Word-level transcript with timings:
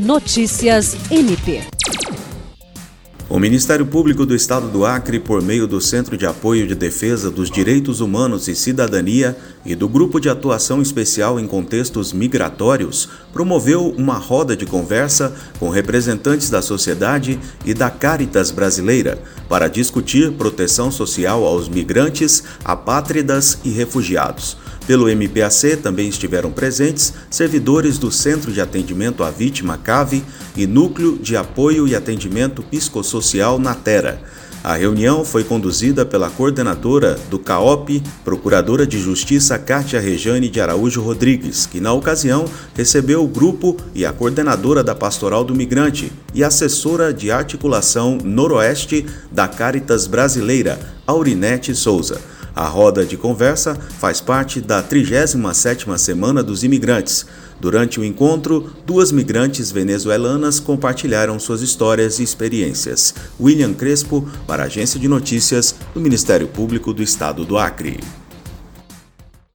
Notícias 0.00 0.96
MP. 1.10 1.60
O 3.28 3.38
Ministério 3.38 3.84
Público 3.84 4.24
do 4.24 4.34
Estado 4.34 4.66
do 4.68 4.86
Acre, 4.86 5.20
por 5.20 5.42
meio 5.42 5.66
do 5.66 5.78
Centro 5.78 6.16
de 6.16 6.24
Apoio 6.24 6.66
de 6.66 6.74
Defesa 6.74 7.30
dos 7.30 7.50
Direitos 7.50 8.00
Humanos 8.00 8.48
e 8.48 8.54
Cidadania 8.54 9.36
e 9.62 9.74
do 9.74 9.86
Grupo 9.86 10.18
de 10.18 10.30
Atuação 10.30 10.80
Especial 10.80 11.38
em 11.38 11.46
Contextos 11.46 12.14
Migratórios, 12.14 13.10
promoveu 13.30 13.90
uma 13.90 14.16
roda 14.16 14.56
de 14.56 14.64
conversa 14.64 15.34
com 15.58 15.68
representantes 15.68 16.48
da 16.48 16.62
sociedade 16.62 17.38
e 17.66 17.74
da 17.74 17.90
Caritas 17.90 18.50
Brasileira 18.50 19.22
para 19.50 19.68
discutir 19.68 20.32
proteção 20.32 20.90
social 20.90 21.44
aos 21.44 21.68
migrantes, 21.68 22.42
apátridas 22.64 23.58
e 23.62 23.68
refugiados. 23.68 24.56
Pelo 24.86 25.08
MPAC 25.08 25.76
também 25.76 26.08
estiveram 26.08 26.50
presentes 26.50 27.12
servidores 27.30 27.98
do 27.98 28.10
Centro 28.10 28.52
de 28.52 28.60
Atendimento 28.60 29.22
à 29.22 29.30
Vítima 29.30 29.78
CAVE 29.78 30.24
e 30.56 30.66
Núcleo 30.66 31.18
de 31.18 31.36
Apoio 31.36 31.86
e 31.86 31.94
Atendimento 31.94 32.62
Psicossocial 32.62 33.58
Natera. 33.58 34.20
A 34.62 34.74
reunião 34.74 35.24
foi 35.24 35.42
conduzida 35.42 36.04
pela 36.04 36.28
coordenadora 36.28 37.18
do 37.30 37.38
CAOP, 37.38 38.02
Procuradora 38.22 38.86
de 38.86 39.00
Justiça 39.00 39.58
Kátia 39.58 39.98
Rejane 39.98 40.50
de 40.50 40.60
Araújo 40.60 41.00
Rodrigues, 41.00 41.64
que 41.64 41.80
na 41.80 41.94
ocasião 41.94 42.44
recebeu 42.74 43.24
o 43.24 43.28
grupo 43.28 43.74
e 43.94 44.04
a 44.04 44.12
coordenadora 44.12 44.84
da 44.84 44.94
Pastoral 44.94 45.44
do 45.44 45.54
Migrante 45.54 46.12
e 46.34 46.44
assessora 46.44 47.12
de 47.12 47.30
articulação 47.30 48.18
Noroeste 48.22 49.06
da 49.32 49.48
Caritas 49.48 50.06
Brasileira, 50.06 50.78
Aurinete 51.06 51.74
Souza. 51.74 52.20
A 52.54 52.66
roda 52.66 53.04
de 53.04 53.16
conversa 53.16 53.74
faz 53.74 54.20
parte 54.20 54.60
da 54.60 54.82
37ª 54.82 55.96
Semana 55.98 56.42
dos 56.42 56.64
Imigrantes. 56.64 57.26
Durante 57.60 58.00
o 58.00 58.04
encontro, 58.04 58.72
duas 58.86 59.12
migrantes 59.12 59.70
venezuelanas 59.70 60.58
compartilharam 60.58 61.38
suas 61.38 61.60
histórias 61.60 62.18
e 62.18 62.22
experiências. 62.22 63.14
William 63.38 63.74
Crespo, 63.74 64.26
para 64.46 64.64
a 64.64 64.66
Agência 64.66 64.98
de 64.98 65.08
Notícias 65.08 65.74
do 65.94 66.00
Ministério 66.00 66.48
Público 66.48 66.92
do 66.92 67.02
Estado 67.02 67.44
do 67.44 67.58
Acre. 67.58 68.00